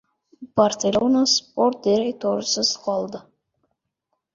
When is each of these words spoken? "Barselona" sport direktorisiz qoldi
"Barselona" 0.61 1.21
sport 1.35 1.85
direktorisiz 1.91 2.77
qoldi 2.91 3.27